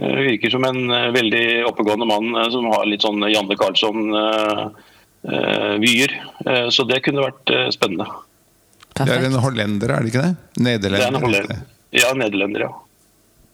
[0.00, 6.10] eh, virker som en veldig oppegående mann som har litt sånn Janne Karlsson-vyer.
[6.74, 8.06] Så det kunne vært spennende.
[8.92, 10.34] Det er en hollender, er det ikke det?
[10.56, 11.22] Det er en Nederlender.
[11.22, 11.58] hollender.
[11.92, 12.72] Ja, nederlender, ja.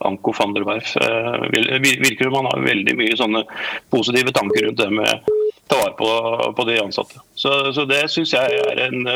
[0.06, 0.92] Anko van der Werf.
[0.94, 3.40] Virker som han har veldig mye sånne
[3.90, 5.12] positive tanker rundt det med å
[5.68, 6.10] ta vare på,
[6.56, 7.16] på de ansatte.
[7.34, 9.06] Så, så det syns jeg er en I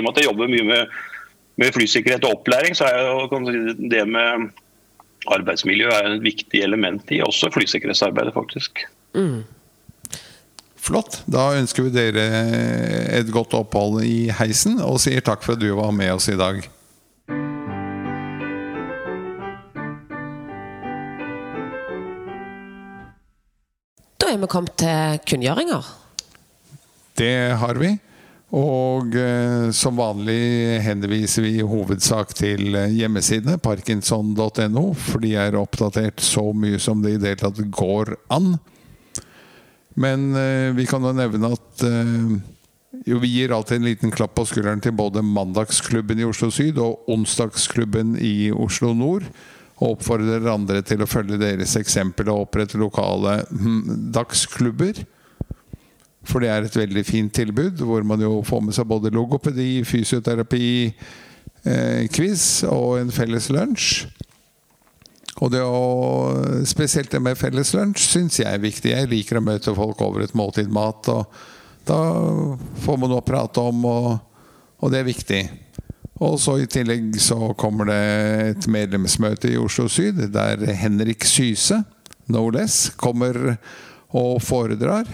[0.00, 0.80] og med at jeg jobber mye med,
[1.56, 3.40] med flysikkerhet og opplæring, så er jo
[3.90, 4.50] det med
[5.32, 8.84] arbeidsmiljø er et viktig element i også flysikkerhetsarbeidet, faktisk.
[10.76, 11.22] Flott.
[11.26, 12.26] Da ønsker vi dere
[13.18, 16.38] et godt opphold i heisen, og sier takk for at du var med oss i
[16.38, 16.62] dag.
[24.20, 25.94] Da er vi kommet til kunngjøringer.
[27.16, 27.96] Det har vi.
[28.54, 35.58] Og eh, som vanlig henviser vi i hovedsak til eh, hjemmesidene parkinson.no, for de er
[35.58, 38.54] oppdatert så mye som det i det hele tatt går an.
[39.98, 42.36] Men eh, vi kan jo nevne at eh,
[43.06, 46.78] jo, vi gir alltid en liten klapp på skulderen til både Mandagsklubben i Oslo Syd
[46.78, 49.26] og Onsdagsklubben i Oslo Nord.
[49.76, 55.02] Og oppfordrer andre til å følge deres eksempel og opprette lokale hm, dagsklubber.
[56.26, 59.84] For det er et veldig fint tilbud, hvor man jo får med seg både logopedi,
[59.86, 60.68] fysioterapi,
[61.62, 64.06] eh, quiz og en felles lunsj.
[65.44, 68.94] Og det å, spesielt det med felles lunsj syns jeg er viktig.
[68.94, 71.10] Jeg liker å møte folk over et måltid mat.
[71.12, 71.28] og
[71.86, 72.00] Da
[72.82, 74.10] får man noe å prate om, og,
[74.80, 75.42] og det er viktig.
[76.24, 78.00] Og så I tillegg så kommer det
[78.46, 81.82] et medlemsmøte i Oslo Syd, der Henrik Syse,
[82.32, 83.58] no less, kommer
[84.16, 85.04] og foredrar.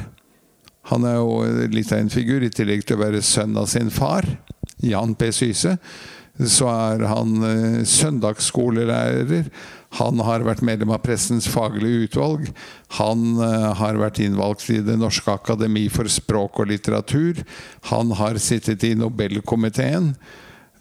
[0.91, 3.93] Han er jo litt av en figur, i tillegg til å være sønn av sin
[3.93, 4.27] far,
[4.83, 5.31] Jan P.
[5.35, 5.77] Syse.
[6.33, 9.51] Så er han eh, søndagsskolelærer.
[10.01, 12.49] Han har vært medlem av Pressens faglige utvalg.
[12.97, 17.45] Han eh, har vært innvalgt i Det norske akademi for språk og litteratur.
[17.93, 20.15] Han har sittet i Nobelkomiteen.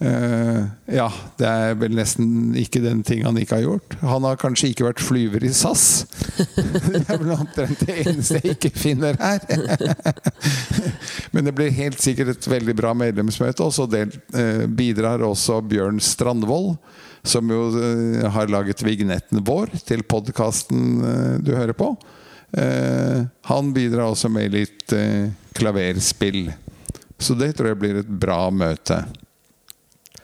[0.02, 3.96] Uh, ja, det er vel nesten ikke den ting han ikke har gjort.
[4.02, 6.08] Han har kanskje ikke vært flyver i SAS.
[6.88, 9.46] det er vel omtrent det eneste jeg ikke finner her.
[11.36, 13.62] Men det blir helt sikkert et veldig bra medlemsmøte.
[13.62, 16.74] Og så uh, bidrar også Bjørn Strandvold,
[17.22, 20.98] som jo uh, har laget vignetten vår til podkasten
[21.46, 21.94] du hører på.
[23.48, 24.92] han bidrar også med litt
[25.56, 26.50] klaverspill.
[27.22, 29.06] Så det tror jeg blir et bra møte.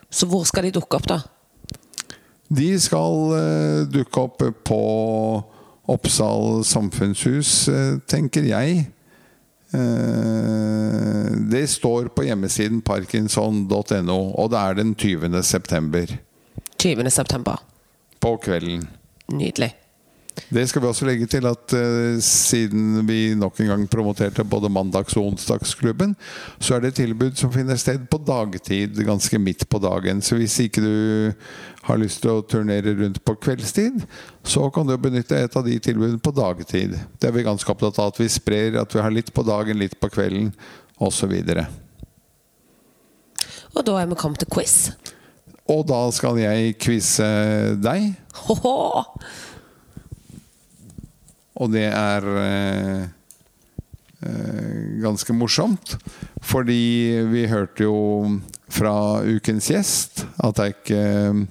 [0.09, 1.21] Så hvor skal de dukke opp, da?
[2.47, 4.81] De skal uh, dukke opp på
[5.87, 8.85] Oppsal samfunnshus, uh, tenker jeg.
[9.75, 15.41] Uh, det står på hjemmesiden parkinson.no, og det er den 20.
[15.43, 16.15] september.
[16.79, 17.11] 20.
[17.11, 17.59] september.
[18.23, 18.87] På kvelden.
[19.33, 19.73] Nydelig.
[20.49, 24.69] Det skal vi også legge til at uh, siden vi nok en gang promoterte både
[24.71, 26.13] mandags- og onsdagsklubben,
[26.59, 30.21] så er det tilbud som finner sted på dagtid, ganske midt på dagen.
[30.21, 30.93] Så hvis ikke du
[31.87, 34.05] har lyst til å turnere rundt på kveldstid,
[34.47, 36.95] så kan du benytte et av de tilbudene på dagtid.
[37.19, 39.81] Det er vi ganske opptatt av at vi sprer, at vi har litt på dagen,
[39.81, 40.53] litt på kvelden
[40.97, 41.33] osv.
[41.33, 41.65] Og,
[43.73, 44.77] og da er vi kommet til quiz.
[45.67, 47.27] Og da skal jeg quize
[47.83, 48.13] deg.
[48.47, 49.03] Ho -ho!
[51.57, 53.03] Og det er eh,
[54.21, 55.95] eh, ganske morsomt.
[56.45, 56.81] Fordi
[57.31, 57.99] vi hørte jo
[58.73, 61.45] fra ukens gjest at det er ikke eh,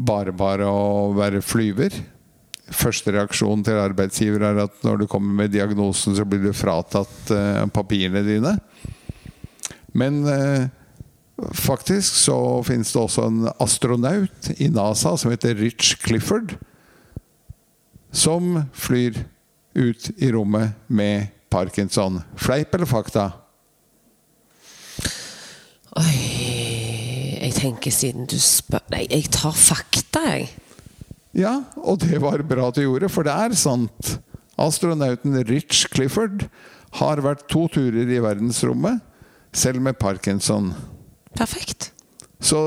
[0.00, 1.94] bare bare å være flyver.
[2.70, 7.32] Første reaksjon til arbeidsgiver er at når du kommer med diagnosen, så blir du fratatt
[7.74, 8.52] papirene dine.
[9.90, 10.22] Men
[11.58, 16.54] faktisk så finnes det også en astronaut i NASA som heter Rich Clifford
[18.12, 19.24] som flyr
[19.74, 22.20] ut i rommet med parkinson.
[22.36, 23.30] Fleip eller fakta?
[25.98, 26.18] Oi
[27.40, 30.50] Jeg tenker siden du spør Nei, jeg tar fakta, jeg.
[31.34, 34.16] Ja, og det var bra at du gjorde, for det er sant.
[34.60, 36.48] Astronauten Rich Clifford
[36.98, 38.98] har vært to turer i verdensrommet,
[39.54, 40.72] selv med parkinson.
[41.38, 41.92] Perfekt.
[42.40, 42.58] Så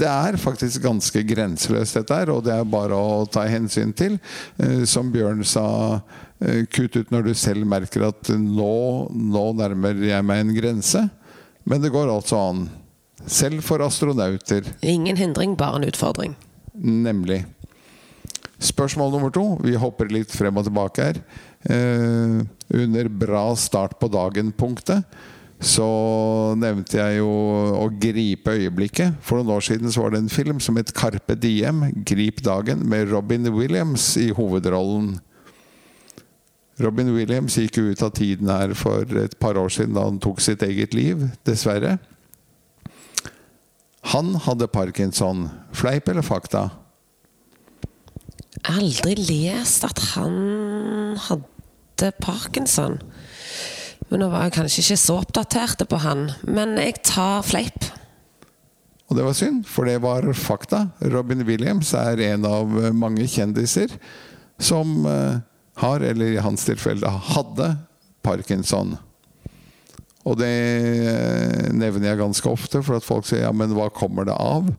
[0.00, 4.16] det er faktisk ganske grenseløst, dette her, og det er bare å ta hensyn til.
[4.56, 6.00] Eh, som Bjørn sa,
[6.40, 8.76] eh, kutt ut når du selv merker at nå,
[9.12, 11.04] nå nærmer jeg meg en grense.
[11.68, 12.64] Men det går altså an.
[13.26, 14.64] Selv for astronauter.
[14.82, 16.34] Ingen hindring, bare en utfordring.
[16.74, 17.44] Nemlig.
[18.64, 19.44] Spørsmål nummer to.
[19.60, 21.20] Vi hopper litt frem og tilbake her.
[21.68, 22.40] Eh,
[22.72, 25.04] under 'bra start på dagen'-punktet
[25.64, 25.86] så
[26.60, 27.28] nevnte jeg jo
[27.80, 29.18] å gripe øyeblikket.
[29.24, 32.84] For noen år siden så var det en film som het 'Carpe Diem', 'Grip dagen',
[32.84, 35.20] med Robin Williams i hovedrollen.
[36.80, 40.40] Robin Williams gikk ut av tiden her for et par år siden da han tok
[40.40, 41.98] sitt eget liv, dessverre.
[44.12, 45.50] Han hadde parkinson.
[45.72, 46.70] Fleip eller fakta?
[48.64, 52.98] Aldri lest at han hadde parkinson.
[54.14, 56.28] Men nå var jeg kanskje ikke så oppdatert på han.
[56.46, 57.88] Men jeg tar fleip.
[59.10, 60.84] Og det var synd, for det var fakta.
[61.10, 63.90] Robin Williams er en av mange kjendiser
[64.62, 65.40] som eh,
[65.82, 67.72] har, eller i hans tilfelle hadde,
[68.22, 68.94] parkinson.
[70.22, 74.30] Og det eh, nevner jeg ganske ofte, for at folk sier ja, men hva kommer
[74.30, 74.70] det av?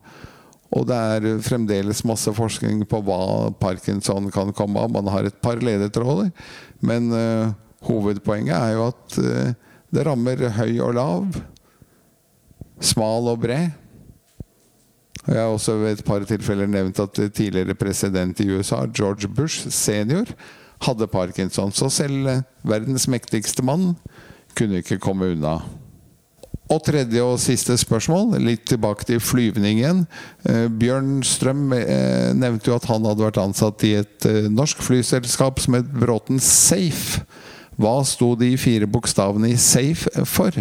[0.72, 4.96] Og det er fremdeles masse forskning på hva parkinson kan komme av.
[4.96, 6.32] Man har et par ledetråder,
[6.80, 7.12] men
[7.84, 9.50] hovedpoenget er jo at uh,
[9.92, 11.40] det rammer høy og lav.
[12.80, 13.74] Smal og bred.
[15.26, 19.70] Jeg har også ved et par tilfeller nevnt at tidligere president i USA, George Bush
[19.74, 20.28] senior,
[20.86, 21.72] hadde parkinson.
[21.72, 23.96] Så selv eh, verdens mektigste mann
[24.54, 25.58] kunne ikke komme unna.
[26.66, 30.04] Og tredje og siste spørsmål, litt tilbake til flyvningen.
[30.50, 34.82] Eh, Bjørn Strøm eh, nevnte jo at han hadde vært ansatt i et eh, norsk
[34.82, 37.22] flyselskap som het Bråten Safe.
[37.76, 40.56] Hva sto de fire bokstavene i Safe for?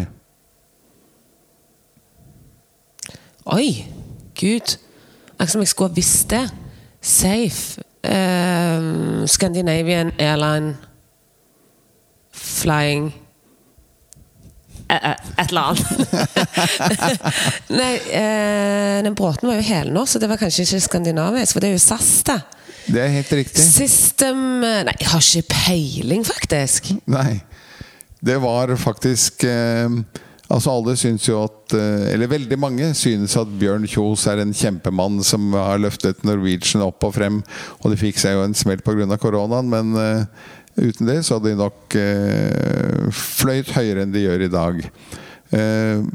[3.45, 3.85] Oi!
[4.35, 4.77] Gud.
[5.35, 6.45] Akkurat som jeg skulle ha visst det.
[7.01, 7.81] Safe.
[8.05, 10.75] Uh, Scandinavian Airline
[12.31, 13.13] Flying
[14.89, 15.85] Eh, eh, Et eller annet.
[17.79, 21.71] Nei, eh, den Bråten var jo helnorsk, så det var kanskje ikke skandinavisk, for det
[21.71, 22.37] er jo SAS, det.
[22.85, 23.63] Det er helt riktig.
[23.63, 26.91] System eh, Nei, jeg har ikke peiling, faktisk.
[27.09, 27.41] Nei.
[28.25, 29.89] Det var faktisk eh,
[30.53, 34.53] Altså Alle syns jo at eh, Eller veldig mange synes at Bjørn Kjos er en
[34.55, 37.41] kjempemann som har løftet Norwegian opp og frem.
[37.81, 39.17] Og de fikk seg jo en smell pga.
[39.21, 40.45] koronaen, men eh,
[40.77, 44.83] uten det så hadde de nok eh, fløyt høyere enn de gjør i dag.
[45.55, 46.05] Eh,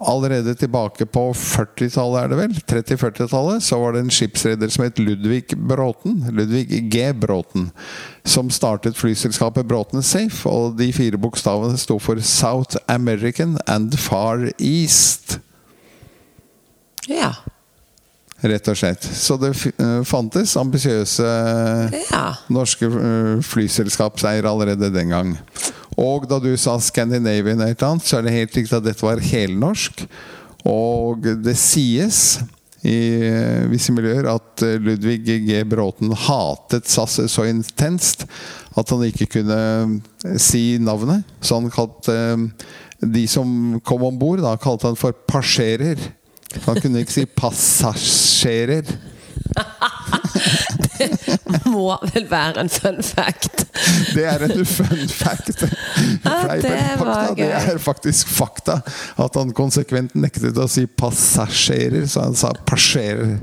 [0.00, 2.54] allerede tilbake på 40-tallet, er det vel?
[2.72, 6.22] 30-40-tallet, så var det en skipsreder som het Ludvig Bråten.
[6.32, 7.12] Ludvig G.
[7.12, 7.68] Bråten.
[8.24, 10.48] Som startet flyselskapet Bråten Safe.
[10.48, 15.38] Og de fire bokstavene sto for South American and Far East.
[17.08, 17.34] Ja.
[18.40, 19.04] Rett og slett.
[19.04, 21.26] Så det eh, fantes ambisiøse
[22.08, 22.24] Ja.
[22.48, 25.34] norske eh, flyselskapseiere allerede den gang.
[25.98, 29.04] Og da du sa Scandinavian et eller annet, så er det helt riktig at dette
[29.04, 30.04] var helnorsk.
[30.68, 32.40] Og det sies
[32.86, 32.96] i
[33.68, 35.58] visse miljøer at eh, Ludvig G.
[35.68, 38.24] Bråten hatet SAS så intenst
[38.78, 39.58] at han ikke kunne
[40.24, 41.28] eh, si navnet.
[41.44, 42.46] Så han kalte eh,
[43.00, 46.00] de som kom om bord, kalte han for passerer.
[46.66, 48.88] Han kunne ikke si passasjerer.
[51.72, 53.64] Må vel være en fun fact.
[54.14, 55.64] Det er en fun fact.
[56.24, 56.74] Fakta,
[57.36, 58.80] det er faktisk fakta.
[59.20, 63.38] At han konsekvent nektet å si passasjerer, så han sa passerer.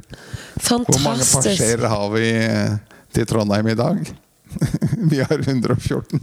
[0.61, 1.57] Hvor mange Fantastisk.
[1.57, 2.77] passerer har vi eh,
[3.15, 4.13] til Trondheim i dag?
[5.11, 6.21] Vi har 114.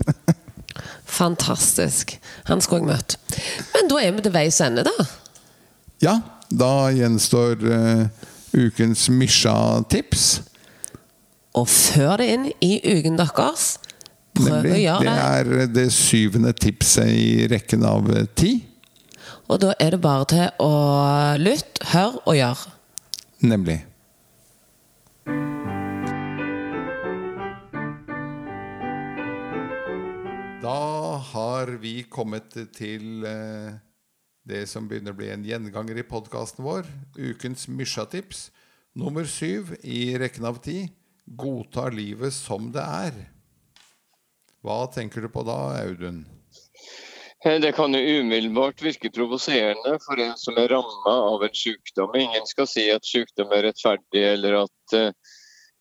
[1.05, 2.17] Fantastisk.
[2.49, 3.19] Han skulle jeg møtt.
[3.75, 5.07] Men da er vi til veis ende, da.
[6.03, 6.15] Ja,
[6.51, 8.07] da gjenstår uh,
[8.57, 10.27] ukens Mysja-tips.
[11.55, 13.67] Og før det inn i uken deres.
[14.35, 15.27] Prøv å gjøre Det det.
[15.63, 18.53] er det syvende tipset i rekken av eh, ti.
[19.47, 20.71] Og da er det bare til å
[21.39, 22.73] lytte, høre og gjøre.
[23.45, 23.79] Nemlig.
[30.65, 33.75] Da har vi kommet til eh,
[34.49, 36.89] det som begynner å bli en gjenganger i podkasten vår.
[37.21, 38.47] Ukens Mysja-tips.
[38.97, 40.87] Nummer syv i rekken av ti.
[41.25, 43.15] Godta livet som det er.
[44.65, 46.25] Hva tenker du på da, Audun?
[47.45, 52.15] Eh, Det kan jo umiddelbart virke provoserende for en som er ramma av en sykdom.
[52.17, 55.11] Ingen skal si at sykdom er rettferdig eller at eh,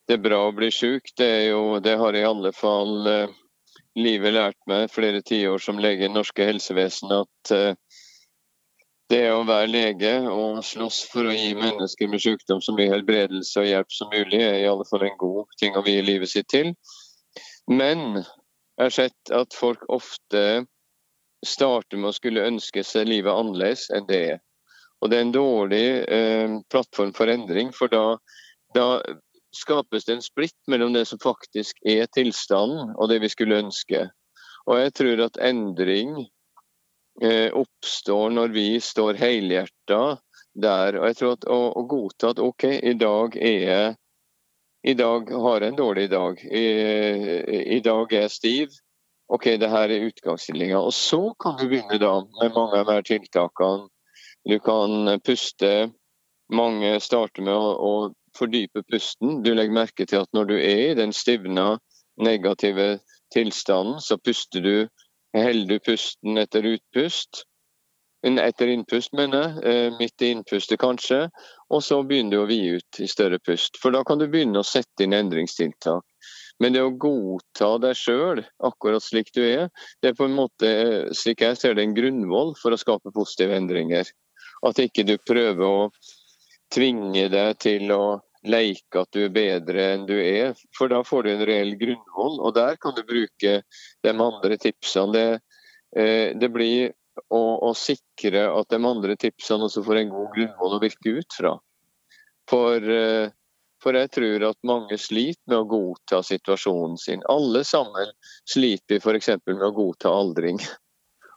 [0.07, 1.13] det er bra å bli syk.
[1.17, 3.35] Det, jo, det har i alle fall eh,
[3.95, 7.51] livet lært meg flere tiår som lege i norske helsevesen at
[9.13, 13.61] det å være lege og slåss for å gi mennesker med sykdom så mye helbredelse
[13.61, 16.49] og hjelp som mulig, er i alle fall en god ting å vie livet sitt
[16.53, 16.71] til.
[17.69, 20.63] Men jeg har sett at folk ofte
[21.45, 24.41] starter med å skulle ønske seg livet annerledes enn det er.
[25.03, 28.17] Og det er en dårlig eh, plattform for endring, for da,
[28.73, 28.87] da
[29.53, 34.07] skapes det en splitt mellom det som faktisk er tilstanden og det vi skulle ønske.
[34.63, 36.15] Og jeg tror at endring
[37.55, 39.99] oppstår når vi står helhjerta
[40.53, 40.97] der.
[40.99, 43.91] Og jeg tror at å, å godta at OK, i dag er jeg
[44.83, 46.41] i dag har jeg en dårlig dag.
[46.43, 46.63] I,
[47.77, 48.73] I dag er jeg stiv.
[49.31, 50.81] OK, det her er utgangsstillinga.
[50.83, 53.87] Og så kan du begynne da med mange av de tiltakene.
[54.43, 55.93] Du kan puste.
[56.51, 57.93] Mange starter med å, å
[58.35, 59.39] fordype pusten.
[59.45, 61.77] Du legger merke til at når du er i den stivna,
[62.19, 62.97] negative
[63.33, 64.75] tilstanden, så puster du
[65.33, 67.43] Holder du pusten etter utpust?
[68.23, 69.63] Etter innpust, mener jeg.
[69.67, 71.25] Eh, Midt i innpustet, kanskje.
[71.73, 73.79] Og så begynner du å vie ut i større pust.
[73.81, 76.05] For da kan du begynne å sette inn endringstiltak.
[76.61, 79.71] Men det å godta deg sjøl akkurat slik du er,
[80.01, 80.69] det er på en måte,
[81.17, 84.07] slik jeg ser det, en grunnvoll for å skape positive endringer.
[84.63, 85.89] At ikke du prøver å
[86.71, 88.03] tvinge deg til å
[88.43, 92.39] leke at du er bedre enn du er, for da får du en reell grunnvoll.
[92.41, 95.13] Og der kan du bruke de andre tipsene.
[95.13, 96.91] Det, eh, det blir
[97.29, 101.37] å, å, sikre at de andre tipsene også får en god grunnvoll å virke ut
[101.37, 101.55] fra.
[102.49, 103.31] For, eh,
[103.83, 107.23] for jeg tror at mange sliter med å godta situasjonen sin.
[107.31, 108.11] Alle sammen
[108.49, 109.35] sliter f.eks.
[109.47, 110.59] med å godta aldring.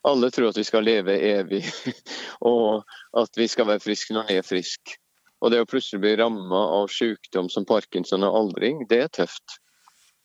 [0.07, 1.65] Alle tror at vi skal leve evig,
[2.53, 2.87] og
[3.19, 5.01] at vi skal være friske når vi er friske.
[5.45, 9.59] Og det å plutselig bli ramma av sykdom som parkinson og aldring, det er tøft.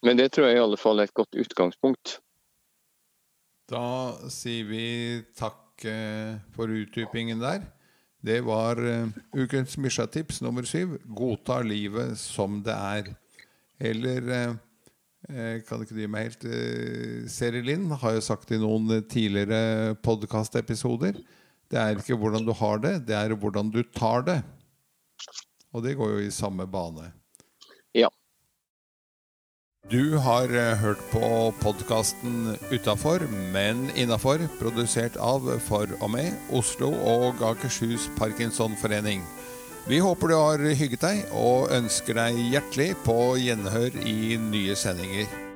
[0.05, 2.17] Men det tror jeg i alle fall er et godt utgangspunkt.
[3.71, 3.83] Da
[4.31, 4.85] sier vi
[5.37, 7.63] takk eh, for utdypingen der.
[8.21, 10.99] Det var uh, ukens Misha-tips nummer syv.
[11.09, 13.07] Godta livet som det er.
[13.81, 14.51] Eller uh,
[15.65, 16.45] kan ikke dy meg helt
[17.31, 21.19] Seri Linn har jo sagt i noen tidligere podkastepisoder
[21.69, 24.39] Det er ikke hvordan du har det, det er hvordan du tar det.
[25.71, 27.11] Og det går jo i samme bane.
[27.95, 28.09] Ja.
[29.91, 36.91] Du har eh, hørt på podkasten Utafor, men innafor, produsert av For og med Oslo
[36.91, 39.23] og Akershus Parkinsonforening.
[39.89, 45.50] Vi håper du har hygget deg, og ønsker deg hjertelig på gjenhør i nye sendinger.